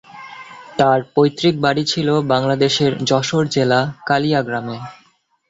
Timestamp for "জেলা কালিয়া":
3.55-4.45